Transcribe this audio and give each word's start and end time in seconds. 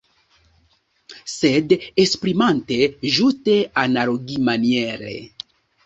Sed 1.33 1.75
esprimante 2.05 2.81
ĝuste 3.19 3.61
analogimaniere. 3.87 5.19